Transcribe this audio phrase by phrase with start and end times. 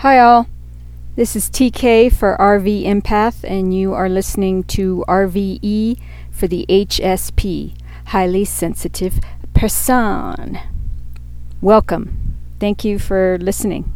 [0.00, 0.46] Hi, all.
[1.14, 7.74] This is TK for RV Empath, and you are listening to RVE for the HSP,
[8.06, 9.20] Highly Sensitive
[9.52, 10.58] Person.
[11.60, 12.38] Welcome.
[12.58, 13.92] Thank you for listening.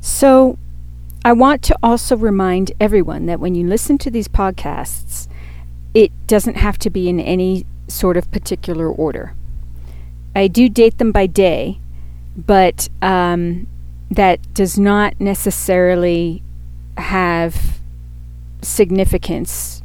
[0.00, 0.56] So,
[1.24, 5.26] I want to also remind everyone that when you listen to these podcasts,
[5.92, 9.34] it doesn't have to be in any sort of particular order.
[10.36, 11.80] I do date them by day
[12.36, 13.66] but um,
[14.10, 16.42] that does not necessarily
[16.96, 17.80] have
[18.60, 19.82] significance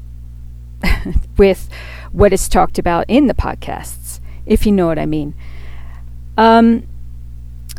[1.38, 1.70] with
[2.12, 5.34] what is talked about in the podcasts, if you know what I mean.
[6.38, 6.88] Um,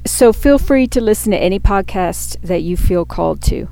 [0.06, 3.68] so feel free to listen to any podcast that you feel called to.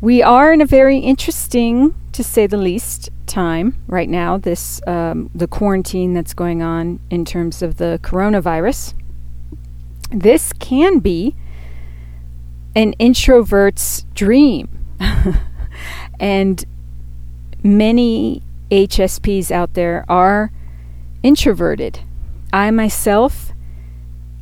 [0.00, 4.38] We are in a very interesting, to say the least, time right now.
[4.38, 8.94] This um, the quarantine that's going on in terms of the coronavirus
[10.10, 11.34] this can be
[12.74, 14.68] an introvert's dream.
[16.20, 16.64] and
[17.62, 20.50] many HSPs out there are
[21.22, 22.00] introverted.
[22.52, 23.52] I myself,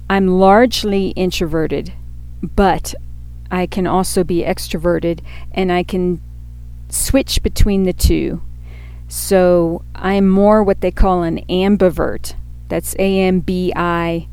[0.09, 1.93] I'm largely introverted,
[2.43, 2.95] but
[3.51, 5.21] I can also be extroverted
[5.53, 6.21] and I can
[6.89, 8.43] switch between the two.
[9.09, 12.35] So I'm more what they call an ambivert.
[12.69, 14.29] That's A M B I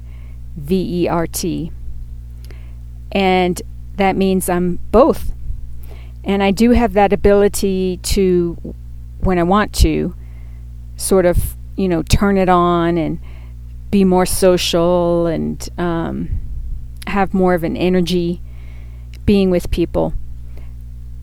[0.56, 1.72] V E R T.
[3.12, 3.62] And
[3.98, 5.34] that means I'm both.
[6.24, 8.76] And I do have that ability to,
[9.20, 10.16] when I want to,
[10.96, 13.20] sort of, you know, turn it on and
[13.92, 16.42] be more social and um,
[17.08, 18.42] have more of an energy
[19.26, 20.14] being with people.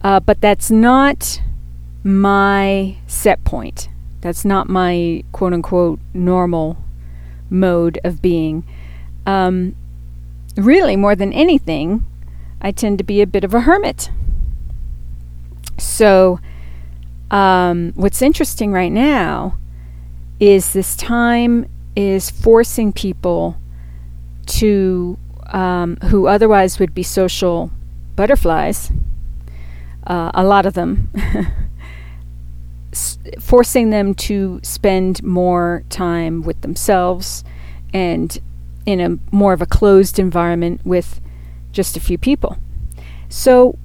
[0.03, 1.41] Uh, but that's not
[2.05, 3.89] my set point.
[4.21, 6.77] That's not my quote unquote normal
[7.49, 8.67] mode of being
[9.27, 9.75] um,
[10.57, 12.05] really, more than anything,
[12.61, 14.11] I tend to be a bit of a hermit.
[15.79, 16.41] So,
[17.31, 19.57] um, what's interesting right now
[20.39, 23.57] is this time is forcing people
[24.47, 27.71] to, um, who otherwise would be social
[28.17, 28.91] butterflies,
[30.07, 31.11] uh, a lot of them,
[33.41, 37.45] forcing them to spend more time with themselves
[37.93, 38.39] and
[38.87, 41.21] in a more of a closed environment with
[41.73, 42.59] just a few people.
[43.29, 43.79] So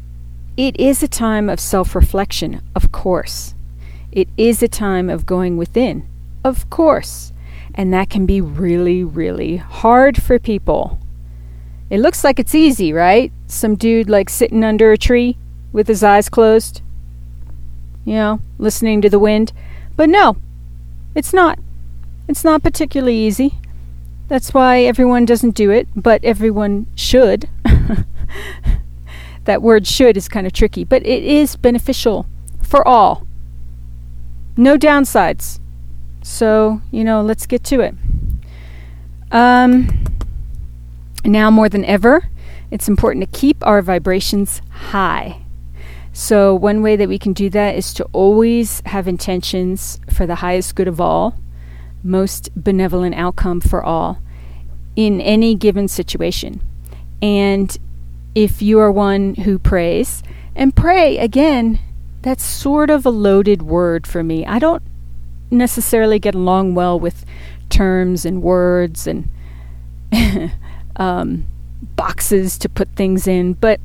[0.57, 3.53] it is a time of self reflection, of course.
[4.11, 6.07] It is a time of going within,
[6.43, 7.33] of course.
[7.73, 10.97] And that can be really, really hard for people.
[11.89, 13.31] It looks like it's easy, right?
[13.47, 15.37] Some dude like sitting under a tree
[15.73, 16.81] with his eyes closed,
[18.05, 19.51] you know, listening to the wind.
[19.97, 20.37] But no,
[21.13, 21.59] it's not.
[22.27, 23.59] It's not particularly easy.
[24.27, 27.47] That's why everyone doesn't do it, but everyone should.
[29.43, 32.25] that word should is kind of tricky, but it is beneficial
[32.63, 33.27] for all.
[34.57, 35.59] No downsides.
[36.23, 37.93] So, you know, let's get to it.
[39.31, 39.89] Um,
[41.23, 42.29] now more than ever,
[42.71, 45.41] it's important to keep our vibrations high.
[46.13, 50.35] So, one way that we can do that is to always have intentions for the
[50.35, 51.37] highest good of all
[52.05, 54.19] most benevolent outcome for all
[54.95, 56.61] in any given situation.
[57.21, 57.75] And
[58.33, 60.23] if you are one who prays,
[60.55, 61.79] and pray again,
[62.21, 64.45] that's sort of a loaded word for me.
[64.45, 64.83] I don't
[65.51, 67.25] necessarily get along well with
[67.69, 69.29] terms and words and
[70.95, 71.45] um,
[71.95, 73.79] boxes to put things in, but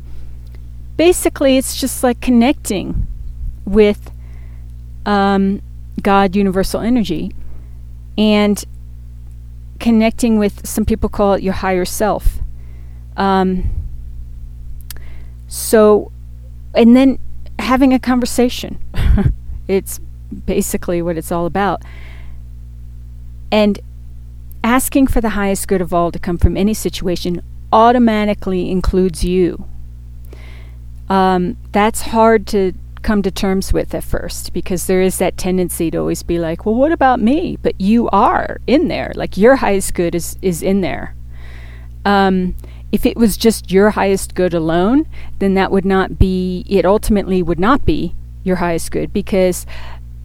[0.97, 3.07] basically it's just like connecting
[3.65, 4.11] with
[5.07, 5.61] um,
[6.03, 7.33] God, universal energy,
[8.21, 8.63] and
[9.81, 12.41] connecting with some people call it your higher self.
[13.17, 13.71] Um,
[15.49, 16.13] so,
[16.75, 17.19] and then
[17.59, 18.79] having a conversation.
[19.69, 19.99] it's
[20.45, 21.83] basically what it's all about.
[23.51, 23.81] And
[24.63, 27.43] asking for the highest good of all to come from any situation
[27.73, 29.65] automatically includes you.
[31.09, 35.91] Um, that's hard to come to terms with at first because there is that tendency
[35.91, 37.57] to always be like, well, what about me?
[37.63, 39.13] But you are in there.
[39.15, 41.15] Like your highest good is, is in there.
[42.05, 42.55] Um,
[42.93, 45.07] if it was just your highest good alone,
[45.39, 49.67] then that would not be, it ultimately would not be your highest good because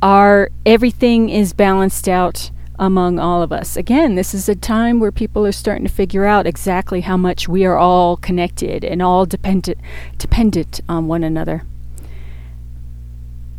[0.02, 3.78] our everything is balanced out among all of us.
[3.78, 7.48] Again, this is a time where people are starting to figure out exactly how much
[7.48, 9.78] we are all connected and all dependent
[10.18, 11.64] dependent on one another.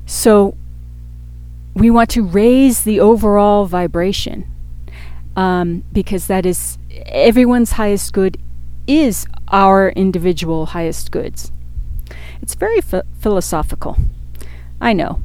[0.06, 0.56] So
[1.74, 4.50] we want to raise the overall vibration
[5.36, 8.38] um, because that is everyone's highest good
[8.86, 11.52] is our individual highest goods.
[12.40, 13.96] It's very ph- philosophical.
[14.80, 15.20] I know.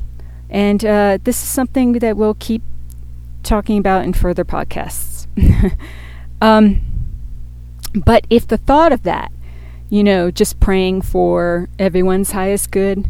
[0.49, 2.61] And uh, this is something that we'll keep
[3.43, 5.27] talking about in further podcasts.
[6.41, 6.81] um,
[7.93, 9.31] but if the thought of that,
[9.89, 13.09] you know, just praying for everyone's highest good,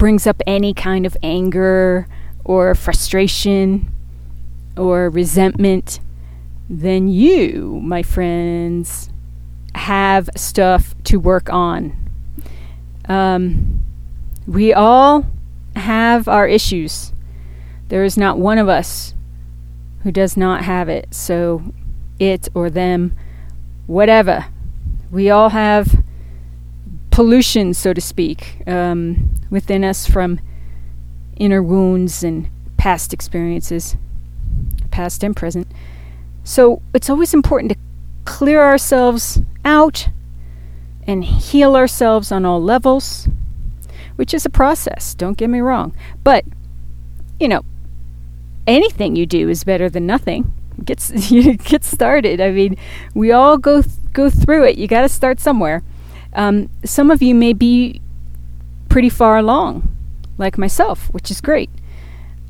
[0.00, 2.08] brings up any kind of anger
[2.42, 3.86] or frustration
[4.74, 6.00] or resentment,
[6.70, 9.10] then you, my friends,
[9.74, 11.92] have stuff to work on.
[13.10, 13.82] Um,
[14.46, 15.26] we all
[15.76, 17.12] have our issues.
[17.88, 19.12] There is not one of us
[20.02, 21.12] who does not have it.
[21.14, 21.74] So,
[22.18, 23.14] it or them,
[23.86, 24.46] whatever.
[25.10, 26.02] We all have
[27.20, 30.40] pollution, so to speak, um, within us from
[31.36, 33.94] inner wounds and past experiences,
[34.90, 35.70] past and present.
[36.44, 37.78] So it's always important to
[38.24, 40.08] clear ourselves out
[41.06, 43.28] and heal ourselves on all levels,
[44.16, 45.94] which is a process, don't get me wrong.
[46.24, 46.46] But,
[47.38, 47.66] you know,
[48.66, 50.54] anything you do is better than nothing.
[50.82, 51.06] Get,
[51.64, 52.40] get started.
[52.40, 52.78] I mean,
[53.12, 54.78] we all go, th- go through it.
[54.78, 55.82] You got to start somewhere.
[56.32, 58.00] Um, some of you may be
[58.88, 59.94] pretty far along,
[60.38, 61.70] like myself, which is great.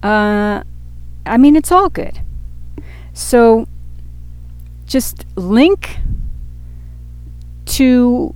[0.03, 0.62] Uh,
[1.27, 2.21] I mean, it's all good.
[3.12, 3.67] So
[4.87, 5.99] just link
[7.67, 8.35] to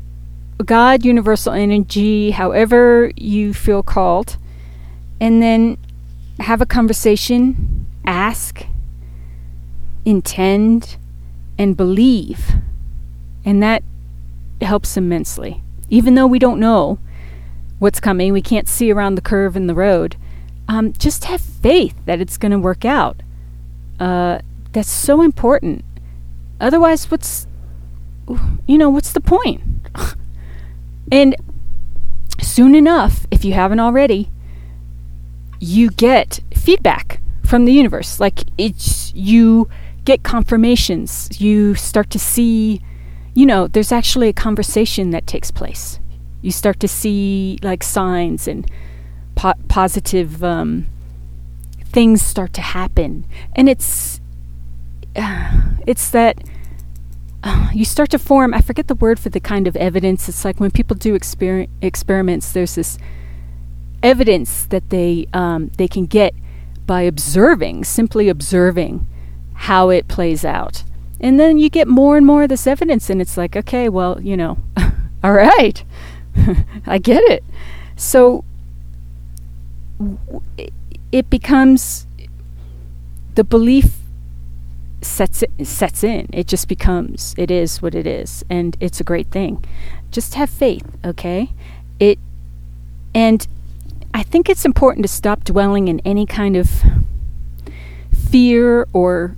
[0.65, 4.37] God, universal energy, however you feel called,
[5.21, 5.77] and then
[6.41, 8.67] have a conversation, ask,
[10.05, 10.97] intend,
[11.59, 12.53] and believe.
[13.45, 13.83] And that
[14.63, 15.63] helps immensely.
[15.89, 16.99] Even though we don't know
[17.79, 20.17] what's coming, we can't see around the curve in the road,
[20.69, 23.23] um, just have faith that it's going to work out.
[24.01, 24.39] Uh,
[24.73, 25.85] that's so important.
[26.61, 27.47] Otherwise, what's,
[28.67, 29.61] you know, what's the point?
[31.13, 31.37] and
[32.41, 34.31] soon enough, if you haven't already,
[35.61, 38.19] you get feedback from the universe.
[38.19, 39.69] Like it's, you
[40.05, 41.41] get confirmations.
[41.41, 42.81] You start to see
[43.35, 45.99] you know, there's actually a conversation that takes place.
[46.41, 48.71] You start to see like signs and
[49.35, 50.87] po- positive um,
[51.85, 54.21] things start to happen, and it's
[55.17, 56.39] uh, it's that
[57.43, 58.55] uh, you start to form.
[58.55, 60.29] I forget the word for the kind of evidence.
[60.29, 62.53] It's like when people do exper- experiments.
[62.53, 62.99] There's this
[64.03, 66.35] evidence that they um, they can get
[66.87, 69.07] by observing, simply observing
[69.55, 70.85] how it plays out.
[71.21, 74.21] And then you get more and more of this evidence, and it's like, okay, well,
[74.21, 74.59] you know,
[75.25, 75.83] all right,
[76.87, 77.45] I get it.
[77.97, 78.45] So
[81.13, 82.07] it becomes
[83.35, 83.97] the belief
[85.01, 86.29] sets it sets in.
[86.33, 89.65] It just becomes it is what it is, and it's a great thing.
[90.11, 91.51] Just have faith, okay?
[92.01, 92.19] It
[93.15, 93.47] and
[94.13, 96.71] I think it's important to stop dwelling in any kind of
[98.13, 99.37] fear or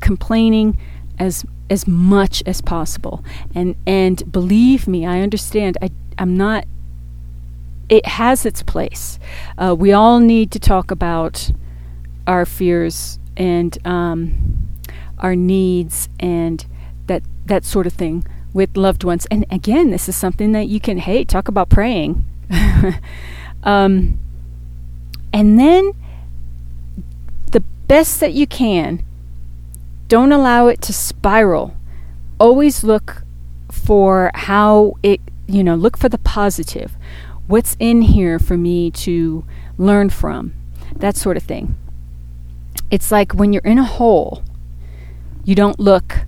[0.00, 0.78] complaining
[1.18, 3.24] as as much as possible.
[3.54, 5.76] And and believe me, I understand.
[5.82, 6.66] I I'm not.
[7.88, 9.18] It has its place.
[9.58, 11.50] Uh, we all need to talk about
[12.26, 14.68] our fears and um,
[15.18, 16.64] our needs and
[17.06, 19.26] that that sort of thing with loved ones.
[19.30, 22.24] And again, this is something that you can hey talk about praying.
[23.62, 24.18] um,
[25.32, 25.92] and then
[27.50, 29.04] the best that you can
[30.14, 31.74] don't allow it to spiral.
[32.38, 33.24] Always look
[33.68, 36.92] for how it, you know, look for the positive.
[37.48, 39.44] What's in here for me to
[39.76, 40.54] learn from?
[40.94, 41.74] That sort of thing.
[42.92, 44.44] It's like when you're in a hole,
[45.44, 46.20] you don't look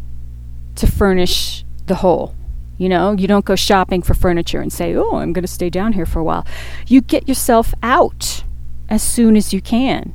[0.74, 2.34] to furnish the hole.
[2.78, 5.70] You know, you don't go shopping for furniture and say, oh, I'm going to stay
[5.70, 6.44] down here for a while.
[6.88, 8.42] You get yourself out
[8.88, 10.12] as soon as you can.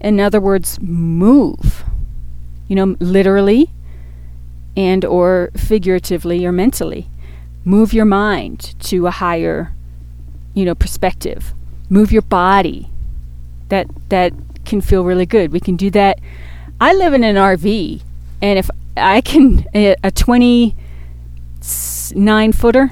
[0.00, 1.84] In other words, move
[2.72, 3.70] you know, literally
[4.78, 7.06] and or figuratively or mentally.
[7.66, 9.74] Move your mind to a higher,
[10.54, 11.52] you know, perspective.
[11.90, 12.88] Move your body.
[13.68, 14.32] That that
[14.64, 15.52] can feel really good.
[15.52, 16.18] We can do that.
[16.80, 18.00] I live in an RV,
[18.40, 22.90] and if I can a, a 29 footer,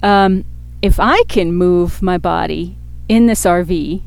[0.00, 0.44] um,
[0.80, 2.76] if I can move my body
[3.08, 4.00] in this RV,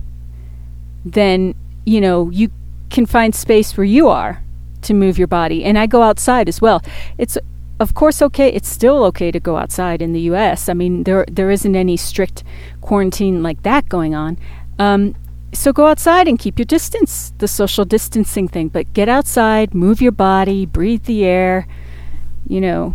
[1.04, 1.54] then
[1.86, 2.50] you know you
[2.90, 4.42] can find space where you are
[4.82, 5.64] to move your body.
[5.64, 6.82] And I go outside as well.
[7.18, 7.38] It's
[7.80, 8.50] of course okay.
[8.50, 10.70] It's still okay to go outside in the U.S.
[10.70, 12.44] I mean, there there isn't any strict
[12.82, 14.38] quarantine like that going on.
[14.78, 15.16] Um,
[15.54, 18.68] so go outside and keep your distance, the social distancing thing.
[18.68, 21.68] But get outside, move your body, breathe the air.
[22.48, 22.94] You know,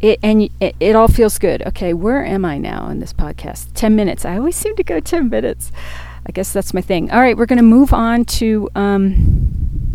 [0.00, 1.62] it and it, it all feels good.
[1.66, 3.68] Okay, where am I now in this podcast?
[3.74, 4.24] 10 minutes.
[4.24, 5.72] I always seem to go 10 minutes.
[6.26, 7.10] I guess that's my thing.
[7.10, 9.87] All right, we're going to move on to um,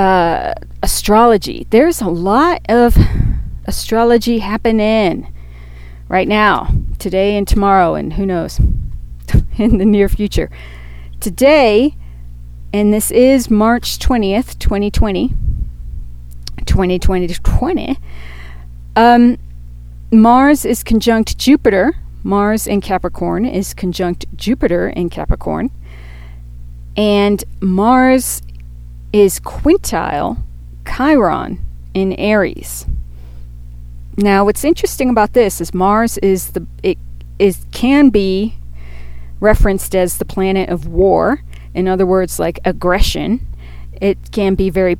[0.00, 1.66] uh, astrology.
[1.68, 2.96] There's a lot of
[3.66, 5.30] astrology happening
[6.08, 8.58] right now, today and tomorrow, and who knows,
[9.58, 10.50] in the near future.
[11.20, 11.96] Today,
[12.72, 15.34] and this is March 20th, 2020.
[16.64, 17.98] 2020
[18.96, 19.38] um,
[20.10, 21.96] Mars is conjunct Jupiter.
[22.22, 25.70] Mars in Capricorn is conjunct Jupiter in Capricorn.
[26.96, 28.42] And Mars
[29.12, 30.38] is quintile
[30.86, 31.60] Chiron
[31.94, 32.86] in Aries.
[34.16, 36.98] Now, what's interesting about this is Mars is the it
[37.38, 38.54] is can be
[39.40, 41.42] referenced as the planet of war.
[41.72, 43.46] In other words, like aggression.
[44.00, 44.98] It can be very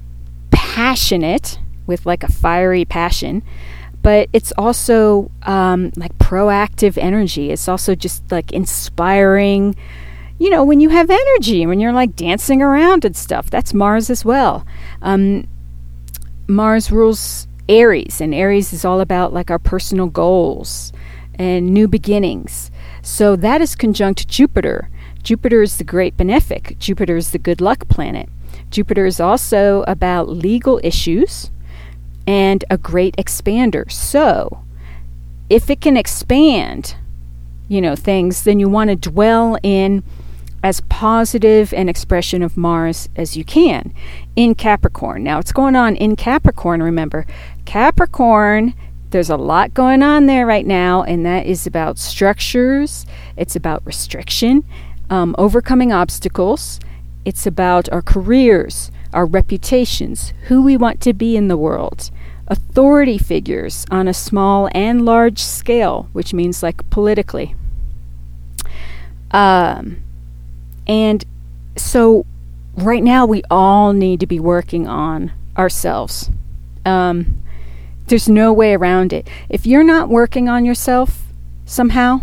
[0.50, 3.42] passionate with like a fiery passion
[4.02, 7.50] but it's also um, like proactive energy.
[7.50, 9.76] It's also just like inspiring.
[10.40, 14.08] You know, when you have energy, when you're like dancing around and stuff, that's Mars
[14.08, 14.64] as well.
[15.02, 15.46] Um,
[16.48, 20.94] Mars rules Aries, and Aries is all about like our personal goals
[21.34, 22.70] and new beginnings.
[23.02, 24.88] So that is conjunct Jupiter.
[25.22, 28.30] Jupiter is the great benefic, Jupiter is the good luck planet.
[28.70, 31.50] Jupiter is also about legal issues
[32.26, 33.92] and a great expander.
[33.92, 34.64] So,
[35.50, 36.96] if it can expand,
[37.68, 40.02] you know, things, then you want to dwell in
[40.62, 43.94] as positive an expression of Mars as you can
[44.36, 45.24] in Capricorn.
[45.24, 47.26] Now, what's going on in Capricorn, remember,
[47.64, 48.74] Capricorn,
[49.10, 53.84] there's a lot going on there right now, and that is about structures, it's about
[53.84, 54.64] restriction,
[55.08, 56.78] um, overcoming obstacles,
[57.24, 62.10] it's about our careers, our reputations, who we want to be in the world
[62.50, 67.54] authority figures on a small and large scale, which means like politically.
[69.30, 70.02] Um,
[70.90, 71.24] and
[71.76, 72.26] so
[72.74, 76.30] right now we all need to be working on ourselves.
[76.84, 77.42] Um,
[78.08, 79.28] there's no way around it.
[79.48, 81.22] If you're not working on yourself
[81.64, 82.22] somehow,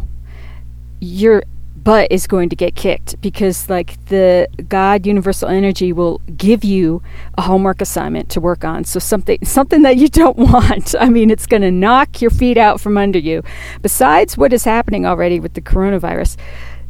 [0.99, 1.43] you're
[1.81, 7.01] butt is going to get kicked because like the God universal energy will give you
[7.37, 8.83] a homework assignment to work on.
[8.83, 10.93] So something something that you don't want.
[10.99, 13.43] I mean, it's going to knock your feet out from under you.
[13.81, 16.35] Besides what is happening already with the coronavirus.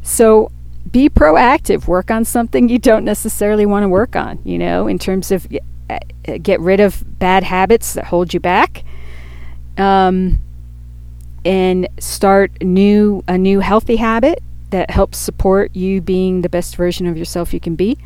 [0.01, 0.51] So
[0.91, 4.99] be proactive, work on something you don't necessarily want to work on, you know, in
[4.99, 5.47] terms of
[5.89, 5.99] uh,
[6.41, 8.83] get rid of bad habits that hold you back.
[9.77, 10.39] Um,
[11.45, 17.07] and start new a new healthy habit that helps support you being the best version
[17.07, 17.97] of yourself you can be.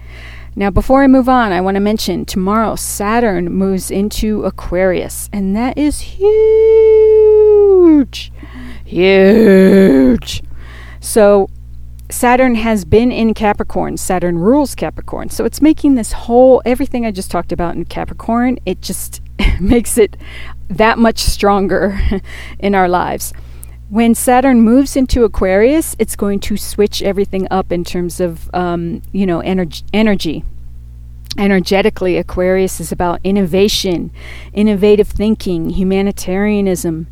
[0.55, 5.55] Now, before I move on, I want to mention tomorrow Saturn moves into Aquarius, and
[5.55, 6.31] that is huge.
[8.85, 10.43] Huge.
[10.99, 11.49] So,
[12.11, 13.97] Saturn has been in Capricorn.
[13.97, 15.29] Saturn rules Capricorn.
[15.29, 19.21] So, it's making this whole, everything I just talked about in Capricorn, it just
[19.59, 20.17] makes it
[20.69, 21.99] that much stronger
[22.59, 23.33] in our lives
[23.91, 29.01] when Saturn moves into Aquarius, it's going to switch everything up in terms of, um,
[29.11, 29.83] you know, energy.
[29.91, 30.45] energy.
[31.37, 34.11] Energetically, Aquarius is about innovation,
[34.53, 37.07] innovative thinking, humanitarianism,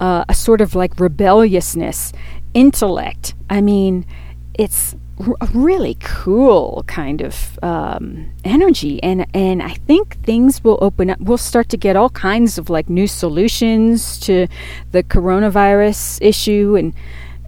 [0.00, 2.14] uh, a sort of like rebelliousness,
[2.54, 3.34] intellect.
[3.50, 4.06] I mean,
[4.54, 4.94] it's
[5.40, 11.20] a really cool kind of um, energy, and and I think things will open up.
[11.20, 14.46] We'll start to get all kinds of like new solutions to
[14.90, 16.94] the coronavirus issue and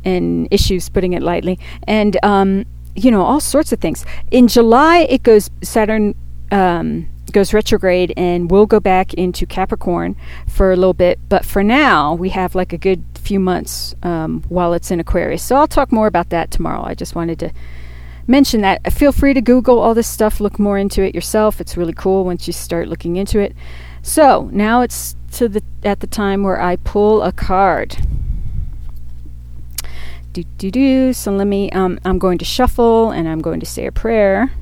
[0.05, 4.05] and issues, putting it lightly, and um, you know all sorts of things.
[4.31, 6.15] In July, it goes Saturn.
[6.51, 10.15] Um, goes retrograde and we'll go back into Capricorn
[10.49, 11.19] for a little bit.
[11.29, 15.43] But for now, we have like a good few months um, while it's in Aquarius.
[15.43, 16.83] So I'll talk more about that tomorrow.
[16.85, 17.50] I just wanted to
[18.26, 18.93] mention that.
[18.93, 21.61] Feel free to Google all this stuff, look more into it yourself.
[21.61, 23.54] It's really cool once you start looking into it.
[24.02, 27.97] So now it's to the at the time where I pull a card.
[30.33, 31.12] Do do do.
[31.12, 31.71] So let me.
[31.71, 34.52] Um, I'm going to shuffle and I'm going to say a prayer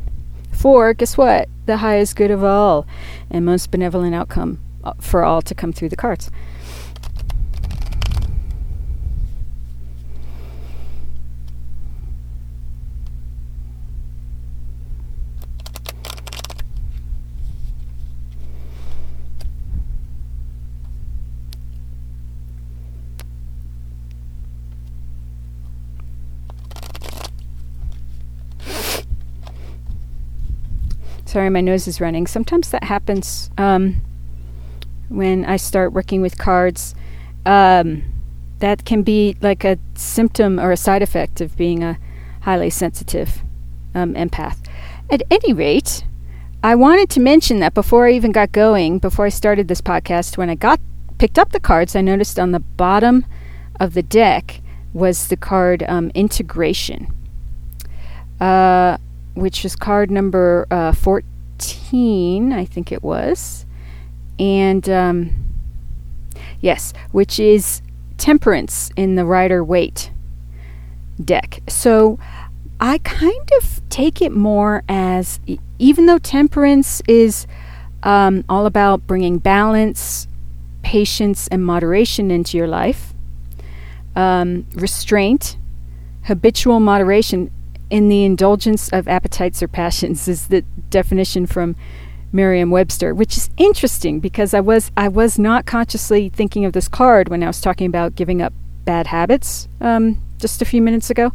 [0.53, 1.49] for guess what?
[1.67, 2.87] The highest good of all
[3.31, 6.31] and most benevolent outcome uh, for all to come through the cards.
[31.33, 32.27] Sorry, my nose is running.
[32.27, 34.03] Sometimes that happens um,
[35.09, 36.95] when I start working with cards.
[37.47, 38.05] Um,
[38.59, 41.99] that can be like a symptom or a side effect of being a
[42.43, 43.41] highly sensitive
[43.95, 44.59] um, empath.
[45.09, 46.05] At any rate,
[46.63, 50.37] I wanted to mention that before I even got going, before I started this podcast,
[50.37, 50.81] when I got
[51.17, 53.25] picked up the cards, I noticed on the bottom
[53.81, 54.61] of the deck
[54.93, 57.11] was the card um, Integration,
[58.39, 58.99] uh,
[59.35, 63.67] which is card number uh, 14, I think it was.
[64.39, 65.31] And um,
[66.61, 67.83] yes, which is
[68.19, 70.11] Temperance in the Rider Waite
[71.23, 71.61] deck.
[71.69, 72.19] So
[72.81, 75.41] I kind of take it more as
[75.79, 77.47] even though temperance is
[78.03, 80.27] um, all about bringing balance,
[80.83, 83.15] patience, and moderation into your life,
[84.17, 85.57] um, restraint,
[86.25, 87.51] habitual moderation
[87.93, 91.77] in the indulgence of appetites or passions is the definition from
[92.33, 97.29] Merriam-Webster, which is interesting because I was I was not consciously thinking of this card
[97.29, 98.55] when I was talking about giving up
[98.87, 101.33] bad habits um, just a few minutes ago.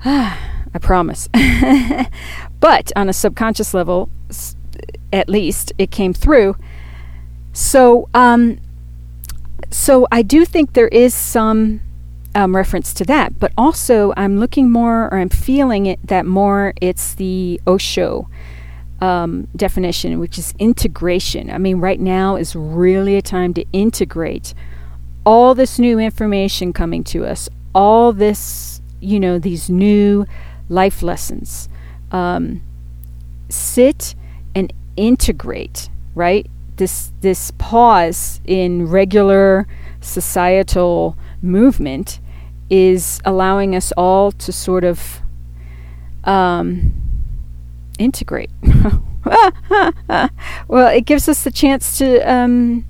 [0.04, 1.28] I promise.
[2.60, 4.08] but on a subconscious level,
[5.12, 6.56] at least, it came through.
[7.52, 8.60] So, um,
[9.70, 11.82] so I do think there is some
[12.34, 16.74] um, reference to that, but also I'm looking more, or I'm feeling it that more.
[16.80, 18.28] It's the Osho
[19.00, 21.50] um, definition, which is integration.
[21.50, 24.54] I mean, right now is really a time to integrate
[25.24, 30.26] all this new information coming to us, all this, you know, these new
[30.68, 31.68] life lessons.
[32.10, 32.62] Um,
[33.48, 34.14] sit
[34.54, 36.46] and integrate, right?
[36.76, 39.66] This this pause in regular
[40.00, 42.20] societal movement
[42.70, 45.20] is allowing us all to sort of
[46.24, 46.94] um,
[47.98, 48.50] integrate.
[50.68, 52.84] well, it gives us the chance to um,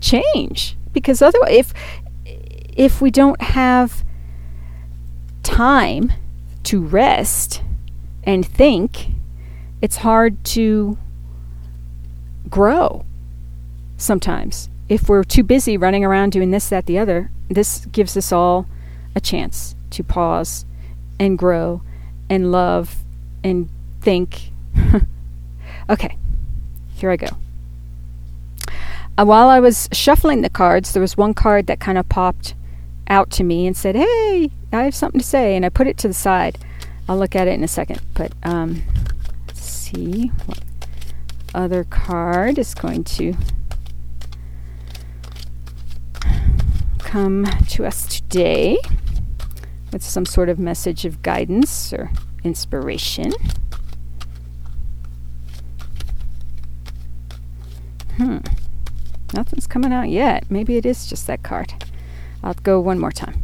[0.00, 1.74] change because otherwise, if
[2.76, 4.04] if we don't have
[5.42, 6.12] time
[6.62, 7.62] to rest
[8.24, 9.08] and think,
[9.82, 10.96] it's hard to
[12.48, 13.04] grow
[13.96, 14.68] sometimes.
[14.90, 18.66] If we're too busy running around doing this, that, the other, this gives us all
[19.14, 20.64] a chance to pause
[21.20, 21.80] and grow
[22.28, 22.96] and love
[23.44, 23.68] and
[24.00, 24.50] think.
[25.90, 26.16] okay,
[26.96, 27.28] here I go.
[29.16, 32.54] Uh, while I was shuffling the cards, there was one card that kind of popped
[33.06, 35.54] out to me and said, Hey, I have something to say.
[35.54, 36.58] And I put it to the side.
[37.08, 38.00] I'll look at it in a second.
[38.14, 38.82] But um,
[39.46, 40.58] let's see what
[41.54, 43.36] other card is going to
[47.10, 48.78] come to us today
[49.92, 52.08] with some sort of message of guidance or
[52.44, 53.32] inspiration.
[58.16, 58.38] Hmm.
[59.34, 60.48] Nothing's coming out yet.
[60.48, 61.74] Maybe it is just that card.
[62.44, 63.42] I'll go one more time.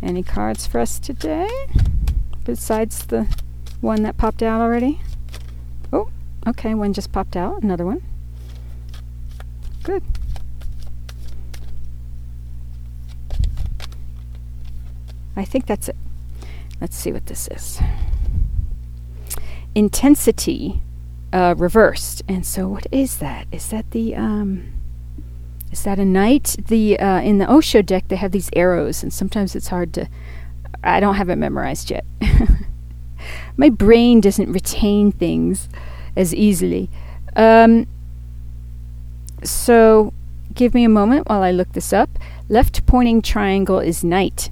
[0.00, 1.48] Any cards for us today?
[2.44, 3.26] Besides the
[3.80, 5.00] one that popped out already?
[5.92, 6.08] Oh,
[6.46, 7.64] okay, one just popped out.
[7.64, 8.00] Another one.
[9.82, 10.04] Good.
[15.38, 15.96] I think that's it.
[16.80, 17.80] Let's see what this is.
[19.74, 20.82] Intensity
[21.32, 22.22] uh, reversed.
[22.28, 23.46] And so, what is that?
[23.52, 24.72] Is that the um,
[25.70, 26.56] is that a knight?
[26.66, 30.08] The uh, in the Osho deck they have these arrows, and sometimes it's hard to.
[30.82, 32.04] I don't have it memorized yet.
[33.56, 35.68] My brain doesn't retain things
[36.16, 36.88] as easily.
[37.36, 37.86] Um,
[39.42, 40.12] so,
[40.54, 42.10] give me a moment while I look this up.
[42.48, 44.50] Left pointing triangle is knight,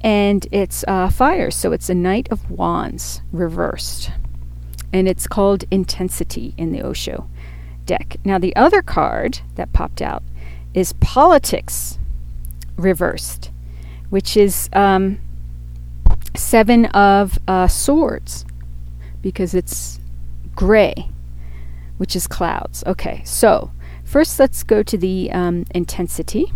[0.00, 4.10] and it's uh, fire, so it's a knight of wands reversed,
[4.92, 7.28] and it's called intensity in the Osho
[7.86, 8.16] deck.
[8.24, 10.22] Now, the other card that popped out
[10.74, 11.98] is politics
[12.76, 13.50] reversed,
[14.10, 15.18] which is um,
[16.36, 18.44] seven of uh, swords
[19.22, 20.00] because it's
[20.54, 21.08] gray,
[21.98, 22.82] which is clouds.
[22.86, 23.70] Okay, so
[24.04, 26.52] first let's go to the um, intensity.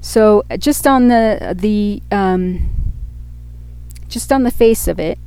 [0.00, 2.92] So just on the the um,
[4.08, 5.18] just on the face of it,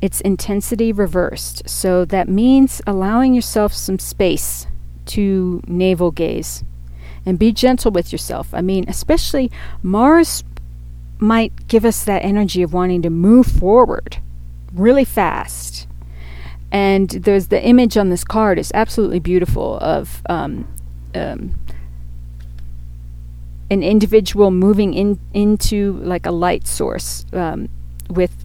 [0.00, 1.68] it's intensity reversed.
[1.68, 4.66] So that means allowing yourself some space
[5.06, 6.64] to navel gaze
[7.24, 8.52] and be gentle with yourself.
[8.52, 9.50] I mean, especially
[9.82, 10.44] Mars
[11.18, 14.18] might give us that energy of wanting to move forward
[14.72, 15.86] really fast.
[16.70, 20.66] And there's the image on this card is absolutely beautiful of um,
[21.14, 21.54] um,
[23.70, 27.68] an individual moving in into like a light source um,
[28.08, 28.44] with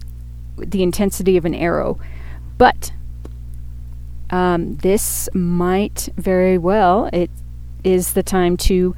[0.56, 1.98] the intensity of an arrow
[2.58, 2.92] But
[4.28, 7.30] um, this might very well it
[7.82, 8.94] is the time to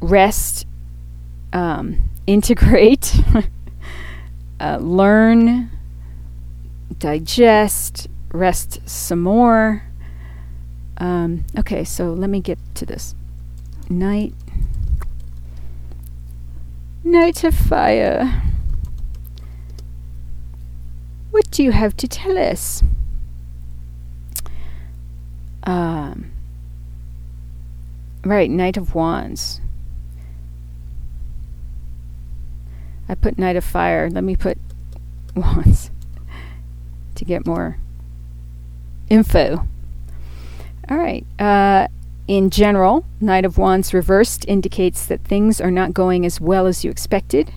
[0.00, 0.66] rest,
[1.52, 3.14] um, integrate,
[4.60, 5.70] uh, learn,
[6.98, 9.84] digest, rest some more.
[10.96, 13.14] Um, okay, so let me get to this.
[13.90, 14.32] Knight.
[17.06, 18.42] Knight of fire.
[21.30, 22.82] What do you have to tell us?
[25.62, 26.32] Um,
[28.24, 29.60] right, Knight of Wands.
[33.08, 34.10] I put Knight of Fire.
[34.10, 34.58] Let me put
[35.36, 35.92] Wands
[37.14, 37.78] to get more
[39.08, 39.64] info.
[40.90, 41.24] All right.
[41.38, 41.86] Uh,
[42.28, 46.84] in general, Knight of Wands reversed indicates that things are not going as well as
[46.84, 47.52] you expected.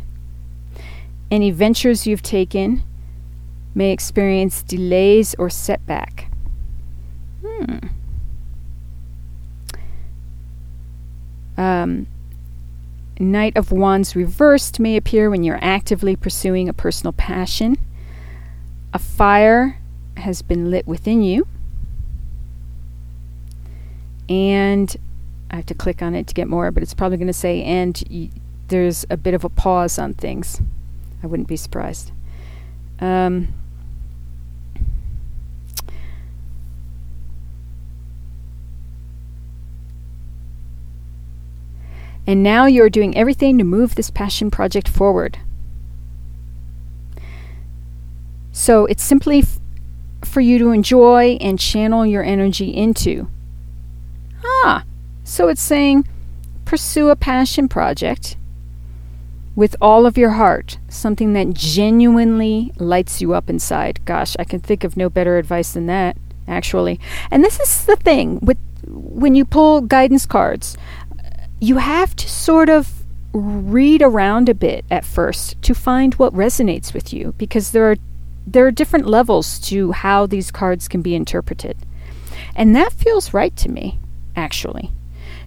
[1.31, 2.83] Any ventures you've taken
[3.73, 6.27] may experience delays or setback.
[7.45, 7.77] Hmm.
[11.57, 12.07] Um,
[13.19, 17.77] Knight of Wands reversed may appear when you're actively pursuing a personal passion.
[18.93, 19.79] A fire
[20.17, 21.47] has been lit within you.
[24.29, 24.95] And
[25.51, 27.63] I have to click on it to get more, but it's probably going to say,
[27.63, 28.29] and y-
[28.67, 30.61] there's a bit of a pause on things.
[31.23, 32.11] I wouldn't be surprised.
[32.99, 33.47] Um,
[42.27, 45.39] and now you're doing everything to move this passion project forward.
[48.51, 49.59] So it's simply f-
[50.23, 53.27] for you to enjoy and channel your energy into.
[54.43, 54.83] Ah,
[55.23, 56.07] so it's saying
[56.65, 58.37] pursue a passion project
[59.55, 63.99] with all of your heart, something that genuinely lights you up inside.
[64.05, 66.15] Gosh, I can think of no better advice than that,
[66.47, 66.99] actually.
[67.29, 70.77] And this is the thing with when you pull guidance cards,
[71.59, 76.93] you have to sort of read around a bit at first to find what resonates
[76.93, 77.97] with you because there are
[78.47, 81.77] there are different levels to how these cards can be interpreted.
[82.55, 83.99] And that feels right to me,
[84.39, 84.91] actually.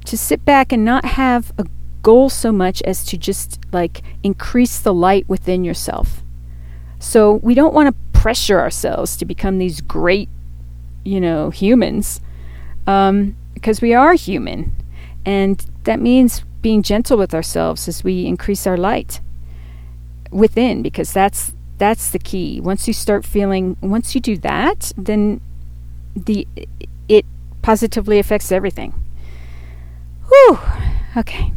[0.05, 1.64] To sit back and not have a
[2.02, 6.22] goal so much as to just like increase the light within yourself.
[6.98, 10.28] So we don't want to pressure ourselves to become these great,
[11.05, 12.20] you know, humans,
[12.87, 14.72] um, because we are human,
[15.24, 19.20] and that means being gentle with ourselves as we increase our light
[20.31, 22.61] within, because that's that's the key.
[22.61, 25.40] Once you start feeling, once you do that, then
[26.14, 26.46] the
[27.62, 28.92] positively affects everything.
[30.29, 30.59] Whew.
[31.16, 31.53] Okay.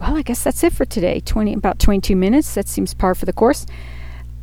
[0.00, 1.20] Well, I guess that's it for today.
[1.20, 2.54] 20 about 22 minutes.
[2.54, 3.66] That seems par for the course.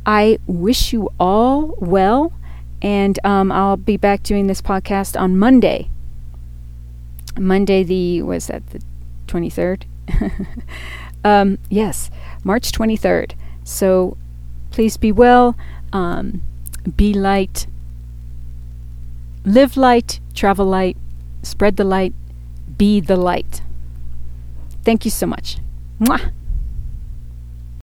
[0.04, 2.32] I wish you all well,
[2.80, 5.88] and um, I'll be back doing this podcast on Monday.
[7.38, 8.80] Monday, the was that the
[9.28, 9.84] 23rd?
[11.24, 12.10] um, yes,
[12.42, 13.34] March 23rd.
[13.64, 14.16] So
[14.70, 15.56] please be well,
[15.92, 16.42] um,
[16.96, 17.66] be light,
[19.44, 20.96] live light, travel light,
[21.42, 22.14] spread the light,
[22.76, 23.62] be the light.
[24.84, 25.58] Thank you so much.
[26.00, 26.32] Mwah.